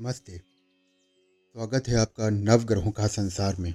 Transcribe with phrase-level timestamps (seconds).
[0.00, 0.38] नमस्ते।
[1.52, 3.74] स्वागत है आपका नवग्रहों का संसार में।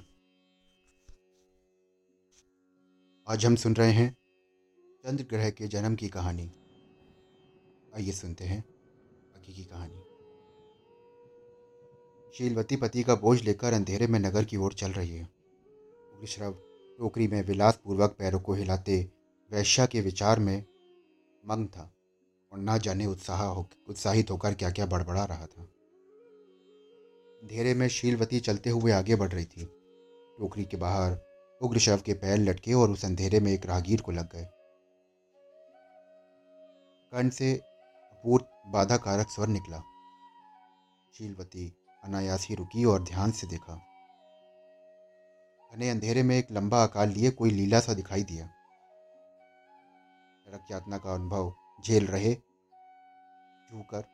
[3.28, 4.16] आज हम सुन रहे हैं
[5.04, 6.50] चंद्र ग्रह के जन्म की कहानी।
[7.96, 8.64] आइए सुनते हैं
[9.36, 10.00] आगे की कहानी।
[12.38, 15.28] शीलवती पति का बोझ लेकर अंधेरे में नगर की ओर चल रही है।
[16.28, 16.52] श्रव
[16.98, 19.10] टोकरी में विलासपूर्वक पैरों को हिलाते
[19.50, 20.64] वैश्या के विचार में
[21.44, 21.94] मंग था
[22.52, 25.68] और ना जाने उत्साह हो, उत्साहित होकर क्या क्या बड़बड़ा रहा था।
[27.44, 29.64] अंधेरे में शीलवती चलते हुए आगे बढ़ रही थी।
[30.38, 31.18] टोकरी के बाहर
[31.62, 34.44] उग्र शव के पैर लटके और उस अंधेरे में एक राहगीर को लग गए।
[37.12, 39.78] कर्ण से अपूर्व बाधा कारक स्वर निकला।
[41.18, 41.72] शीलवती
[42.04, 43.74] अनायासी रुकी और ध्यान से देखा।
[45.74, 48.46] घने अंधेरे में एक लंबा आकार लिए कोई लीला सा दिखाई दिया।
[50.46, 51.54] सड़क यातना का अनुभव
[51.86, 52.34] झेल रहे
[53.70, 54.13] झूकर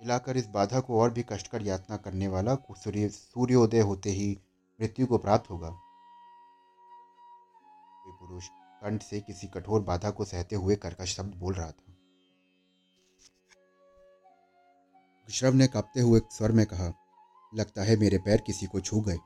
[0.00, 4.38] हिलाकर इस बाधा को और भी कष्टकर यातना करने वाला सूर्य सूर्योदय होते ही
[4.80, 5.68] मृत्यु को प्राप्त होगा।
[8.04, 8.48] कोई पुरुष
[8.82, 11.92] कंठ से किसी कठोर बाधा को सहते हुए कर्कश शब्द बोल रहा था।
[15.28, 16.92] श्रव ने कांपते हुए स्वर में कहा,
[17.54, 19.16] लगता है मेरे पैर किसी को छू गए।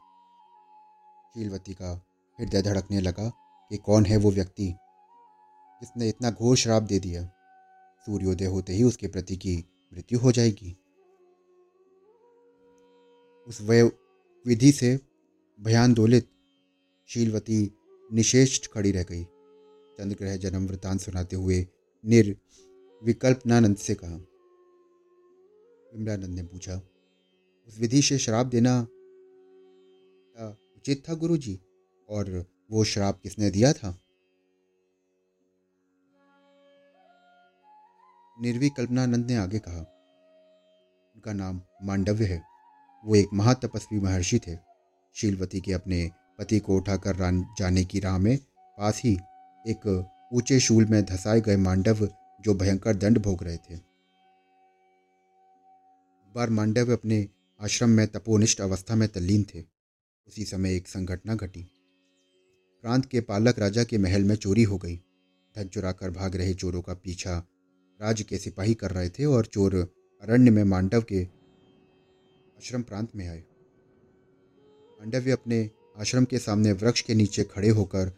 [1.35, 1.91] शीलवती का
[2.39, 3.29] हृदय धड़कने लगा
[3.71, 4.67] कि कौन है वो व्यक्ति
[5.83, 7.23] जिसने इतना घोर श्राप दे दिया।
[8.07, 9.57] सूर्योदय होते ही उसके प्रति की
[9.93, 10.77] मृत्यु हो जाएगी।
[13.47, 13.83] उस वय,
[14.47, 14.99] विधि से
[15.61, 16.29] भयानदोलित
[17.09, 17.71] शीलवती
[18.13, 19.25] निशेष खड़ी रह गई।
[19.99, 21.67] चंद्रग्रह जन्म वृतांत सुनाते हुए
[22.05, 24.17] निर्विकल्पनानंद से कहा,
[25.95, 26.81] विमलानंद ने पूछा,
[27.69, 28.81] उस विधि से श्राप देना
[30.77, 31.59] उचित था गुरुजी?
[32.09, 33.91] और वो श्राप किसने दिया था?
[38.39, 39.79] निर्वी कल्पनानंद ने आगे कहा,
[41.15, 42.43] उनका नाम मांडव्य है।
[43.05, 44.57] वो एक महातपस्वी महर्षि थे।
[45.17, 47.17] शीलवती के अपने पति को उठाकर
[47.59, 48.37] जाने की राह में
[48.79, 49.19] पास ही
[49.67, 49.87] एक
[50.33, 52.09] ऊँचे शूल में धसाए गए मांडव
[52.41, 53.77] जो भयंकर दंड भोग रहे थे।
[56.35, 57.29] बार मांडव अपने
[57.61, 59.65] आश्रम में तपोनिष्ठ अवस्था में तल्लीन थे।
[60.29, 61.63] उसी समय एक संघटना घटी।
[62.85, 64.97] प्रांत के पालक राजा के महल में चोरी हो गई।
[65.57, 67.43] धन चुराकर भाग रहे चोरों का पीछा
[68.01, 69.75] राज्य के सिपाही कर रहे थे और चोर
[70.23, 71.25] अरण्य में मांडव के
[72.59, 73.45] आश्रम प्रांत में आए।
[75.01, 78.13] मांडव्य अपने आश्रम के सामने वृक्ष के नीचे खड़े होकर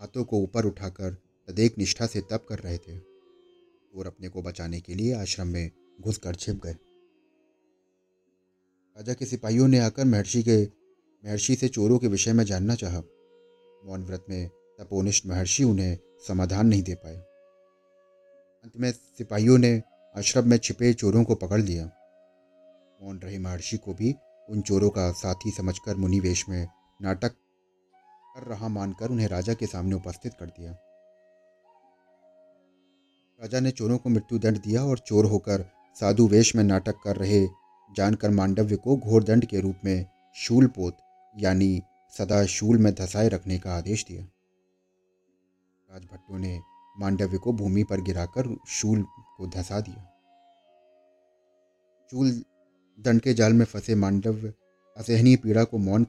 [0.00, 1.16] हाथों को ऊपर उठाकर
[1.48, 5.70] तदेक निष्ठा से तप कर रहे थे। चोर अपने को बचाने के लिए आश्रम में
[6.00, 6.72] घुसकर छिप गए।
[8.96, 10.64] राजा के सिपाहियों ने आकर महर्षि के,
[11.24, 13.02] महर्षि से चोरों के विषय में जानना चाहा।
[13.84, 17.31] मौन व्रत में तपोनिष्ठ महर्षि उन्हें समाधान नहीं दे पाए।
[18.64, 19.82] अंत में सिपाहियों ने
[20.16, 21.84] आश्रम में छिपे चोरों को पकड़ लिया।
[23.02, 24.14] मौन रहे महर्षि को भी
[24.48, 26.68] उन चोरों का साथी समझकर मुनिवेश में
[27.02, 27.32] नाटक
[28.36, 30.72] कर रहा मानकर उन्हें राजा के सामने उपस्थित कर दिया।
[33.40, 35.64] राजा ने चोरों को मृत्यु दंड दिया और चोर होकर
[36.00, 37.46] साधु वेश में नाटक कर रहे
[37.96, 40.06] जानकर मांडव्य को घोर दंड के रूप में
[40.36, 40.96] शूलपोत
[41.38, 41.82] यानी
[42.18, 44.22] सदा शूल में धसाए रखने का आदेश दिया।
[45.88, 46.60] राजभट्टों ने
[47.00, 49.02] मांडव्य को भूमि पर गिराकर शूल
[49.36, 50.08] को धसा दिया।
[52.10, 52.30] शूल
[52.98, 54.52] दंड के जाल में फंसे मांडव्य
[54.96, 56.06] असहनीय पीड़ा को मौन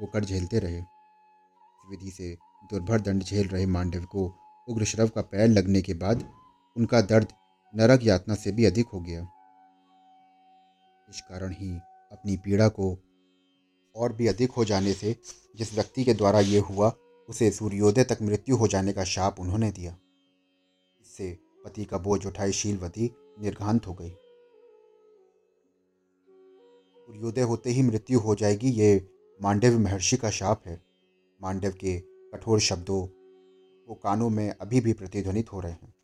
[0.00, 0.80] होकर झेलते रहे।
[1.90, 2.36] विधि से
[2.70, 4.34] दुर्भर दंड झेल रहे मांडव को
[4.68, 6.28] उग्र श्रव का पैर लगने के बाद
[6.76, 7.28] उनका दर्द
[7.74, 9.20] नरक यातना से भी अधिक हो गया।
[11.08, 11.70] इस कारण ही
[12.12, 12.98] अपनी पीड़ा को
[13.96, 15.16] और भी अधिक हो जाने से
[15.56, 16.92] जिस व्यक्ति के द्वारा ये हुआ,
[17.28, 19.96] उसे सूर्योदय तक मृत्यु हो जाने का शाप उन्होंने दिया।
[21.20, 23.10] इससे पति का बोझ उठाई शीलवती
[23.40, 24.10] निर्घांत हो गई।
[26.96, 29.08] सूर्योदय होते ही मृत्यु हो जाएगी, ये
[29.42, 30.80] मांडव महर्षि का शाप है।
[31.40, 31.98] मांडव के
[32.32, 33.02] कठोर शब्दों
[33.88, 35.94] वो कानों में अभी भी प्रतिध्वनित हो रहे हैं।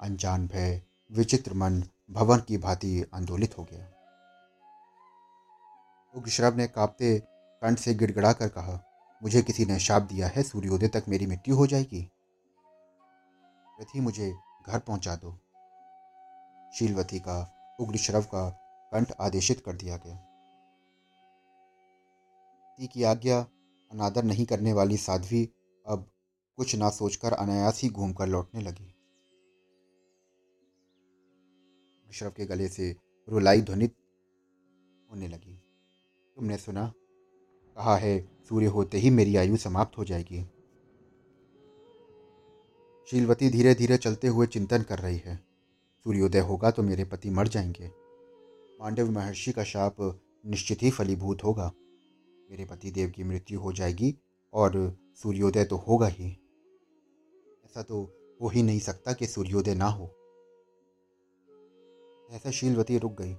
[0.00, 0.82] अनजान भय,
[1.12, 3.86] विचित्र मन, भवन की भांति आंदोलित हो गया।
[6.14, 7.18] उग्रश्रव ने कांपते
[7.62, 8.82] कंठ से गिड़गड़ा कर कहा,
[9.22, 12.08] मुझे किसी ने शाप दिया है, सूर्योदय तक मेरी मृत्यु हो जाएगी।
[13.80, 14.34] रथी मुझे
[14.66, 15.32] घर पहुँचा दो।
[16.74, 18.50] शीलवती का, उग्र श्रव का
[18.92, 20.24] कंठ आदेशित कर दिया गया।
[22.86, 23.40] की आज्ञा
[23.92, 25.50] अनादर नहीं करने वाली साध्वी
[25.86, 26.10] अब
[26.56, 28.94] कुछ ना सोचकर अनायास ही घूमकर लौटने लगी।
[32.12, 32.96] श्रव के गले से
[33.28, 33.94] रुलाई ध्वनित
[35.10, 35.62] होने लगी।
[36.36, 36.92] तुमने सुना?
[37.76, 40.57] कहा है, सूर्य होते ही मेरी आयु समाप्त हो जाएगी।
[43.10, 45.36] शीलवती धीरे धीरे चलते हुए चिंतन कर रही है।
[46.04, 47.90] सूर्योदय होगा तो मेरे पति मर जाएँगे।
[48.78, 51.72] पांडव महर्षि का शाप निश्चित ही फलीभूत होगा।
[52.50, 54.18] मेरे पति देव की मृत्यु हो जाएगी
[54.54, 56.28] और सूर्योदय तो होगा ही।
[57.64, 58.02] ऐसा तो
[58.42, 60.04] हो ही नहीं सकता कि सूर्योदय ना हो।
[62.30, 63.34] ऐसा शीलवती रुक गई।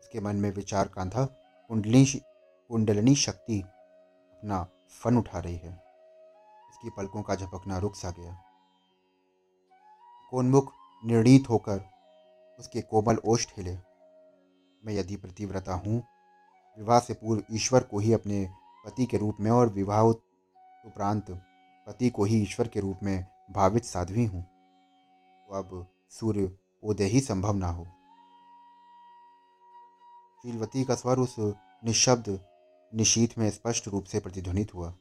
[0.00, 1.24] उसके मन में विचार कांधा,
[1.68, 2.04] कुंडली
[2.68, 4.68] कुंडलनी शक्ति अपना
[5.02, 5.72] फन उठा रही है।
[6.70, 8.42] उसकी पलकों का झपकना रुक सा गया।
[10.32, 11.80] कोनमुख निर्णीत होकर
[12.58, 13.76] उसके कोमल ओष्ठ हिले।
[14.82, 16.02] मैं यदि प्रतिव्रता हूँ,
[16.78, 18.44] विवाह से पूर्व ईश्वर को ही अपने
[18.84, 21.30] पति के रूप में और विवाह उपरांत
[21.86, 26.50] पति को ही ईश्वर के रूप में भावित साध्वी हूँ तो अब सूर्य
[26.82, 27.84] उदय ही संभव ना हो।
[30.44, 31.36] शीलवती का स्वर उस
[31.84, 32.38] निशब्द
[32.92, 34.94] निशीत में स्पष्ट रूप से प्रतिध्वनित हुआ।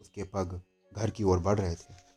[0.00, 0.60] उसके पग
[0.92, 2.07] घर की ओर बढ़ रहे थे।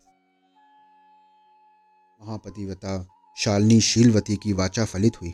[2.22, 3.08] महापतिव्रता
[3.38, 5.34] शालनी शीलवती की वाचा फलित हुई।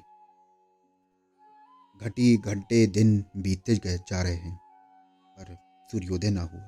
[2.01, 4.56] घटी घंटे दिन बीतते गए जा रहे हैं,
[5.38, 5.56] पर
[5.92, 6.62] सूर्योदय ना हुआ।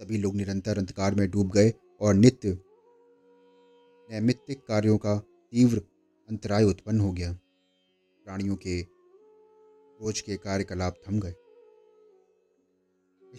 [0.00, 2.58] सभी लोग निरंतर अंधकार में डूब गए और नित्य
[4.10, 5.18] नैमित्तिक कार्यों का
[5.52, 5.78] तीव्र
[6.28, 7.32] अंतराय उत्पन्न हो गया।
[8.26, 11.34] प्राणियों के रोज के कार्यकलाप थम गए।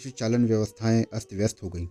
[0.10, 1.88] चालन व्यवस्थाएँ अस्त व्यस्त हो गईं।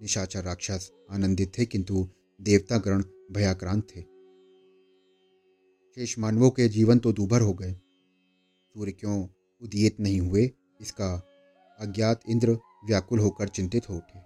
[0.00, 2.08] निशाचर राक्षस आनंदित थे, किंतु
[2.40, 3.02] देवतागण
[3.32, 4.00] भयाक्रांत थे।
[5.94, 7.72] शेष मानवों के जीवन तो दूभर हो गए।
[8.64, 9.28] सूर्य क्यों
[9.62, 10.50] उदित नहीं हुए,
[10.80, 11.26] इसका
[11.80, 14.18] अज्ञात इंद्र व्याकुल होकर चिंतित हो उठे।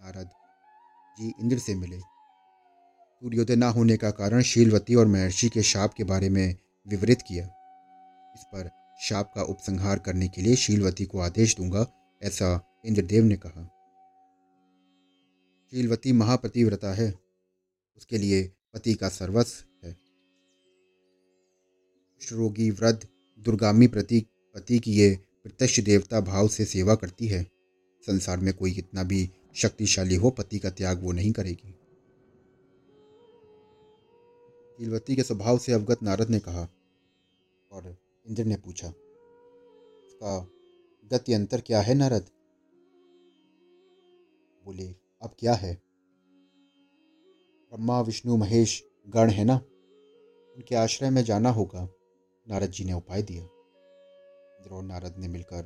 [0.00, 0.30] नारद
[1.18, 1.98] जी इंद्र से मिले।
[3.14, 6.56] सूर्योदय न होने का कारण शीलवती और महर्षि के शाप के बारे में
[6.88, 7.44] विवरित किया।
[8.34, 8.70] इस पर
[9.00, 11.86] शाप का उपसंहार करने के लिए शीलवती को आदेश दूँगा,
[12.22, 13.63] ऐसा इंद्रदेव ने कहा।
[15.74, 17.18] शीलवती महापतिव्रता है।
[17.96, 19.96] उसके लिए पति का सर्वस्व है।
[22.32, 27.42] रोगी वृद्ध दुर्गामी प्रति, पति की ये प्रत्यक्ष देवता भाव से सेवा करती है।
[28.06, 31.70] संसार में कोई कितना भी शक्तिशाली हो, पति का त्याग वो नहीं करेगी।
[34.78, 36.68] शीलवती के स्वभाव से अवगत नारद ने कहा
[37.72, 37.96] और
[38.26, 40.48] इंद्र ने पूछा, उसका
[41.12, 42.26] गति अंतर क्या है नारद?
[44.64, 45.74] बोले अब क्या है?
[47.70, 49.54] ब्रह्मा, विष्णु, महेश, गण है ना?
[50.56, 51.88] उनके आश्रय में जाना होगा।
[52.48, 55.62] नारद जी ने उपाय दिया। इंद्र और नारद ने मिलकर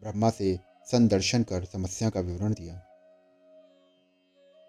[0.00, 2.74] ब्रह्मा से संदर्शन कर समस्या का विवरण दिया।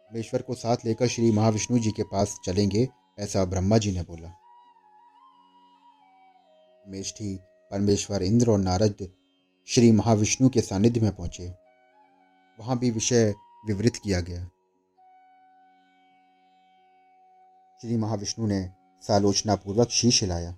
[0.06, 4.31] परमेश्वर को साथ लेकर श्री महाविष्णु जी के पास चलेंगे, ऐसा ब्रह्मा जी ने बोला।
[6.88, 7.40] मेष्ठी
[7.72, 9.14] परमेश्वर, इंद्र और नारद
[9.68, 11.54] श्री महाविष्णु के सानिध्य में पहुँचे।
[12.60, 13.34] वहाँ भी विषय
[13.68, 14.46] विवृत किया गया।
[17.81, 18.69] श्री महाविष्णु ने
[19.02, 20.52] सालोचना पूर्वक शीश हिलाया।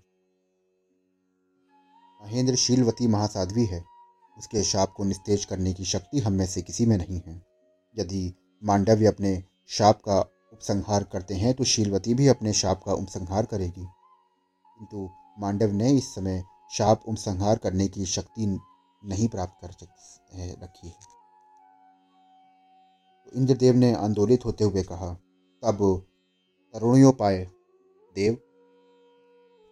[2.24, 3.84] महेंद्र शीलवती महासाध्वी है।
[4.38, 7.46] उसके शाप को निस्तेज करने की शक्ति हम में से किसी में नहीं है।
[7.98, 8.34] यदि
[8.64, 10.20] मांडव्य अपने शाप का
[10.54, 13.86] उपसंहार करते हैं तो शीलवती भी अपने शाप का उपसंहार करेगी।
[14.78, 15.10] किंतु
[15.40, 18.60] मांडव ने इस समय शाप उपसंहार करने की शक्ति
[19.06, 19.68] नहीं प्राप्त कर
[20.64, 21.19] रखी है।
[23.36, 25.14] इंद्रदेव ने आंदोलित होते हुए कहा,
[25.64, 26.06] तब
[26.74, 27.48] तरुणियोपाय
[28.16, 28.38] देव।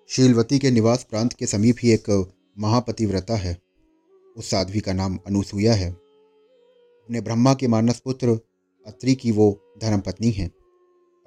[0.10, 3.58] शीलवती के निवास प्रांत के समीप ही एक महापतिव्रता है।
[4.38, 8.40] उस साध्वी का नाम अनुसुईया है। अपने ब्रह्मा के मानस पुत्र
[8.88, 10.48] अत्रि की वो धर्मपत्नी है।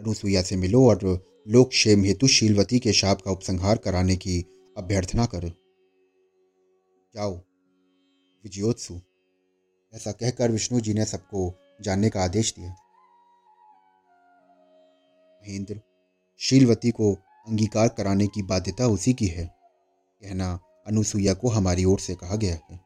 [0.00, 4.44] अनुसुईया से मिलो और लोक क्षेम हेतु शीलवती के शाप का उपसंहार कराने की
[4.76, 5.48] अभ्यर्थना करो।
[7.14, 7.36] जाओ,
[8.44, 9.00] विजयोत्सु।
[9.94, 12.70] ऐसा कहकर विष्णु जी ने सबको जानने का आदेश दिया।
[15.42, 15.80] महेंद्र,
[16.38, 17.14] शीलवती को
[17.48, 19.46] अंगीकार कराने की बाध्यता उसी की है,
[20.22, 22.76] कहना अनुसुईया को हमारी ओर से कहा गया है।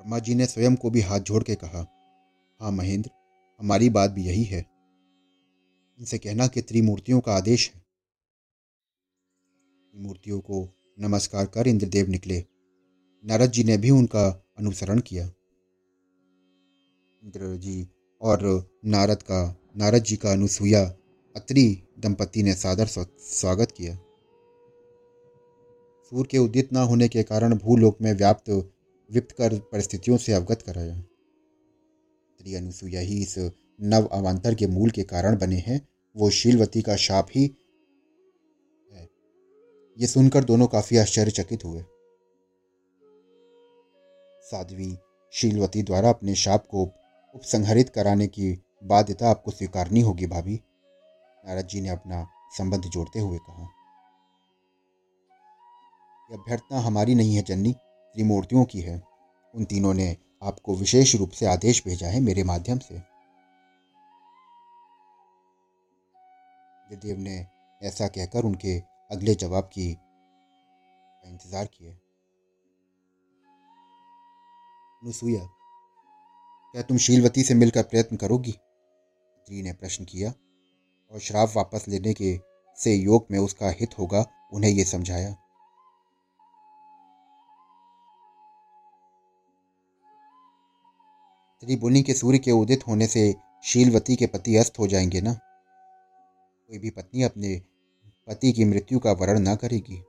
[0.00, 1.92] ब्रह्मा जी ने स्वयं को भी हाथ जोड़ के कहा
[2.60, 3.10] हाँ महेंद्र,
[3.60, 4.66] हमारी बात भी यही है।
[6.00, 7.84] इनसे कहना कि त्रिमूर्तियों का आदेश है।
[9.94, 12.44] मूर्तियों को नमस्कार कर इंद्रदेव निकले।
[13.24, 15.24] नारद जी ने भी उनका अनुसरण किया।
[17.22, 17.88] इंद्र जी
[18.20, 20.84] और नारद का, नारद जी का अनुसुईया
[21.36, 23.94] अत्रि दंपति ने सादर स्वागत किया।
[26.12, 28.50] सूर्य के उदित न होने के कारण भूलोक में व्याप्त
[29.10, 33.34] विप्त कर परिस्थितियों से अवगत कराया। स्त्री अनुसुईया ही इस
[33.82, 37.44] नव अवान्तर के मूल के कारण बने हैं। वो शीलवती का शाप ही
[38.92, 39.08] है।
[39.98, 41.82] ये सुनकर दोनों काफ़ी आश्चर्यचकित हुए।
[44.50, 44.96] साध्वी
[45.32, 46.82] शीलवती द्वारा अपने शाप को
[47.34, 48.52] उपसंहरित कराने की
[48.84, 50.60] बाध्यता आपको स्वीकारनी होगी, भाभी।
[51.46, 52.26] नारद जी ने अपना
[52.58, 53.68] संबंध जोड़ते हुए कहा।
[56.30, 59.02] यह अभ्यर्थना हमारी नहीं है जन्नी, त्रिमूर्तियों की है।
[59.54, 63.02] उन तीनों ने आपको विशेष रूप से आदेश भेजा है मेरे माध्यम से।
[66.96, 67.46] देव ने
[67.82, 68.78] ऐसा कहकर उनके
[69.10, 69.90] अगले जवाब की
[71.24, 71.96] इंतज़ार किए
[75.06, 75.44] अनुसुईया
[76.72, 78.50] क्या तुम शीलवती से मिलकर प्रयत्न करोगी?
[78.50, 80.30] स्त्री ने प्रश्न किया
[81.12, 82.40] और श्राप वापस लेने के
[82.76, 85.30] से योग में उसका हित होगा, उन्हें यह समझाया।
[91.56, 93.34] स्त्री बोली के सूर्य के उदित होने से
[93.64, 95.32] शीलवती के पति अस्त हो जाएँगे ना?
[96.68, 97.62] कोई भी पत्नी अपने
[98.26, 100.02] पति की मृत्यु का वर्ण ना करेगी।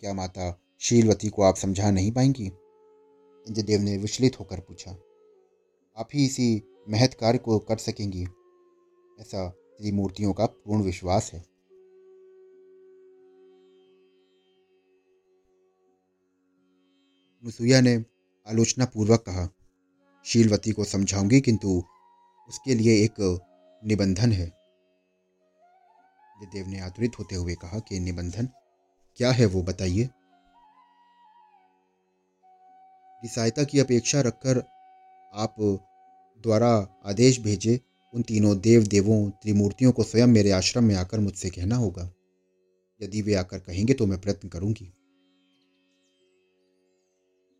[0.00, 2.46] क्या माता शीलवती को आप समझा नहीं पाएँगी?
[2.46, 4.90] इंद्रदेव ने विचलित होकर पूछा,
[5.96, 8.22] आप ही इसी महत कार्य को कर सकेंगी?
[9.20, 11.44] ऐसा श्री मूर्तियों का पूर्ण विश्वास है।
[17.44, 17.94] मुसुया ने
[18.46, 19.48] आलोचना पूर्वक कहा,
[20.26, 21.82] शीलवती को समझाऊँगी, किंतु
[22.48, 23.20] उसके लिए एक
[23.82, 24.46] निबंधन है।
[26.44, 28.48] देव ने आतुरित होते हुए कहा कि निबंधन
[29.18, 30.08] क्या है वो बताइए।
[33.28, 34.58] सहायता की अपेक्षा रखकर
[35.32, 35.54] आप
[36.44, 36.70] द्वारा
[37.04, 37.80] आदेश भेजे
[38.14, 42.10] उन तीनों देव देवों त्रिमूर्तियों को स्वयं मेरे आश्रम में आकर मुझसे कहना होगा।
[43.00, 44.92] यदि वे आकर कहेंगे तो मैं प्रयत्न करूँगी।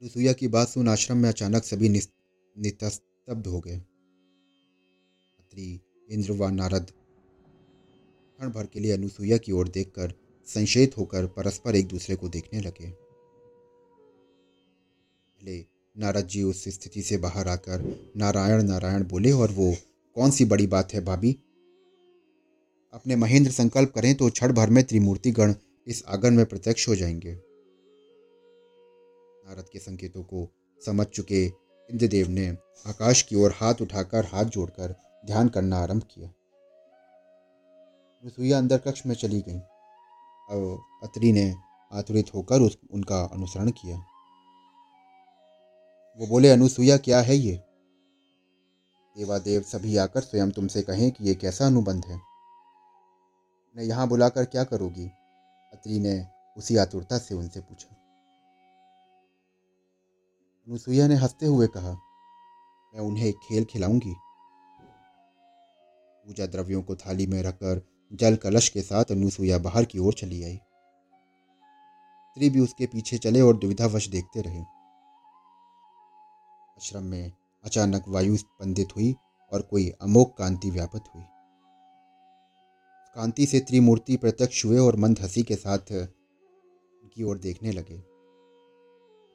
[0.03, 3.81] सुसुया की बात सुन आश्रम में अचानक सभी निस्तब्ध हो गए।
[6.09, 6.91] इंद्र व नारद
[8.39, 10.13] क्षण भर के लिए अनुसुईया की ओर देखकर
[10.49, 12.93] संशयित होकर परस्पर एक दूसरे को देखने लगे।
[15.45, 15.67] पहले
[15.99, 19.77] नारद जी उस स्थिति से बाहर आकर, नारायण नारायण, बोले, और वो
[20.15, 21.39] कौन सी बड़ी बात है भाभी?
[22.93, 25.55] अपने महेंद्र संकल्प करें तो क्षण भर में त्रिमूर्ति गण
[25.87, 27.35] इस आँगन में प्रत्यक्ष हो जाएँगे.
[29.47, 30.51] नारद के संकेतों को
[30.87, 31.47] समझ चुके
[31.91, 32.49] इंद्रदेव ने
[32.87, 34.95] आकाश की ओर हाथ उठाकर हाथ जोड़कर
[35.27, 36.35] ध्यान करना आरंभ किया।
[38.27, 39.59] रसोईया अंदर कक्ष में चली गई।
[40.51, 41.55] अब अत्री ने
[41.93, 42.61] आतुरित होकर
[42.91, 44.05] उनका अनुसरण किया।
[46.19, 47.57] वो बोले, अनुसुईया, क्या है ये?
[49.17, 52.17] देवादेव सभी आकर स्वयं तुमसे कहें कि ये कैसा अनुबंध है।
[53.77, 55.07] मैं यहाँ बुलाकर क्या करोगी?
[55.73, 57.97] अत्री ने उसी आतुरता से उनसे पूछा।
[60.69, 61.93] अनुसुईया ने हँसते हुए कहा,
[62.95, 64.15] मैं उन्हें एक खेल खिलाऊँगी।
[66.27, 70.45] पूजा द्रव्यों को थाली में रखकर जल कलश के साथ अनुसुईया बाहर की ओर चली
[70.45, 70.57] आई।
[72.31, 74.84] स्त्री भी उसके पीछे चले और दुविधावश देखते रहे।
[76.77, 77.33] आश्रम में
[77.65, 79.15] अचानक वायु स्पंदित हुई
[79.53, 81.23] और कोई अमोक कांति व्यापत हुई।
[83.15, 85.93] कांति से त्रिमूर्ति प्रत्यक्ष हुए और मंद हँसी के साथ
[87.03, 87.99] उनकी ओर देखने लगे।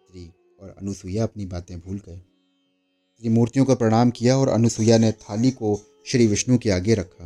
[0.06, 2.18] स्त्री और अनुसुईया अपनी बातें भूल गए।
[3.20, 7.26] त्रिमूर्तियों को प्रणाम किया और अनुसुईया ने थाली को श्री विष्णु के आगे रखा।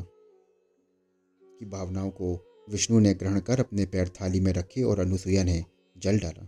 [1.59, 5.65] की भावनाओं को विष्णु ने ग्रहण कर अपने पैर थाली में रखे और अनुसुईया ने
[5.97, 6.45] जल डाला।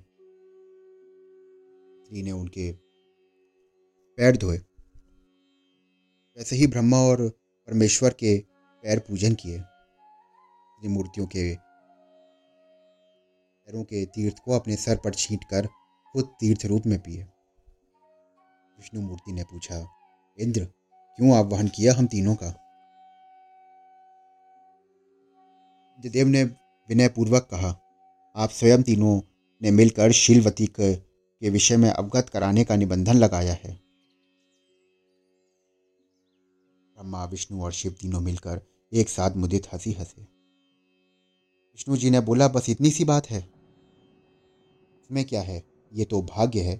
[2.03, 2.84] स्त्री ने उनके
[4.17, 4.57] पैर धोए।
[6.37, 7.29] वैसे ही ब्रह्मा और
[7.67, 8.37] परमेश्वर के
[8.83, 11.55] पैर पूजन किए। त्रिमूर्तियों के
[13.67, 15.67] पैरों के तीर्थ को अपने सर पर छींट कर
[16.13, 17.23] खुद तीर्थ रूप में पिए।
[18.77, 19.87] विष्णु मूर्ति ने पूछा,
[20.39, 20.65] इंद्र,
[21.17, 22.49] क्यों आह्वान किया हम तीनों का?
[25.99, 26.43] देव ने
[26.89, 27.69] विनयपूर्वक कहा,
[28.35, 29.21] आप स्वयं तीनों
[29.61, 33.84] ने मिलकर शीलवती के विषय में अवगत कराने का निबंधन लगाया है।
[36.97, 38.61] ब्रह्मा, विष्णु और शिव तीनों मिलकर
[38.93, 40.21] एक साथ मुदित हँसी हंसे।
[41.73, 43.39] विष्णु जी ने बोला, बस इतनी सी बात है।
[45.01, 45.63] इसमें क्या है?
[45.93, 46.77] ये तो भाग्य है।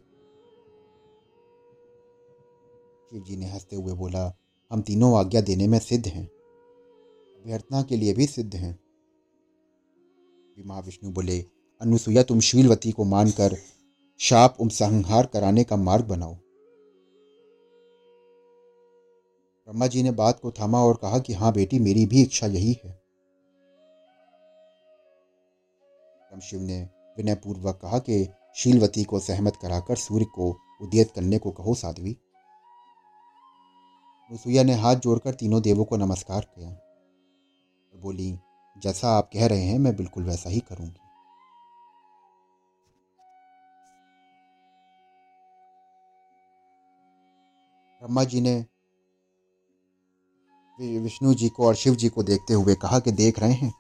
[3.10, 4.38] शिव जी ने हँसते हुए बोला,
[4.72, 8.86] हम तीनों आज्ञा देने में सिद्ध हैं। अभ्यर्थना के लिए भी सिद्ध हैं।
[10.66, 11.46] महाविष्णु बोले,
[11.82, 13.58] अनुसुईया, तुम शीलवती को मानकर
[14.18, 16.38] शाप उपसंहार कराने का मार्ग बनाओ।
[19.68, 22.82] ब्रह्मा जी ने बात को थामा और कहा कि हाँ बेटी, मेरी भी इच्छा यही
[22.86, 23.06] है।
[26.42, 31.74] शिव ने विनयपूर्वक कहा कि शीलवती को सहमत कराकर सूर्य को उद्यत करने को कहो
[31.74, 32.18] साध्वी।
[34.32, 38.40] रुसुया ने हाथ जोड़कर तीनों देवों को नमस्कार किया। और बोली,
[38.78, 41.00] जैसा आप कह रहे हैं, मैं बिल्कुल वैसा ही करूँगी।
[48.02, 48.66] ब्रह्मा जी ने
[50.80, 53.74] विष्णु जी को और शिव जी को देखते हुए कहा कि देख रहे हैं,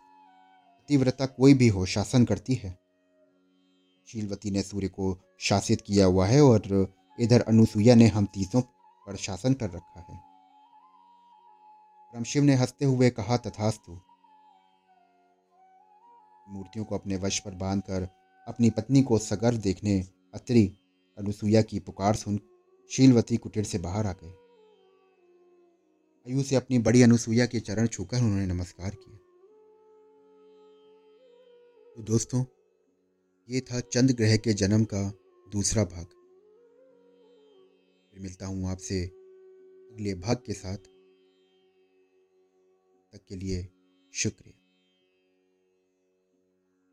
[0.87, 2.79] तीव्रता कोई भी हो, शासन करती है।
[4.07, 8.61] शीलवती ने सूर्य को शासित किया हुआ है और इधर अनुसुईया ने हम तीसों
[9.07, 10.15] पर शासन कर रखा है।
[12.11, 13.99] ब्रह्मशिव ने हँसते हुए कहा, तथास्तु।
[16.49, 18.07] मूर्तियों को अपने वश पर बांधकर
[18.47, 19.99] अपनी पत्नी को सगर्व देखने
[20.33, 20.77] अत्रि
[21.17, 22.39] अनुसुईया की पुकार सुन
[22.91, 24.44] शीलवती कुटीर से बाहर आ गए
[26.27, 29.17] आयु से अपनी बड़ी अनुसुईया के चरण छूकर उन्होंने नमस्कार किया।
[31.95, 32.45] तो दोस्तों,
[33.49, 35.13] ये था चंद्र ग्रह के जन्म का
[35.51, 36.05] दूसरा भाग।
[38.11, 39.05] फिर मिलता हूँ आपसे
[39.93, 40.77] अगले भाग के साथ।
[43.13, 43.67] तक के लिए
[44.13, 44.64] शुक्रिया।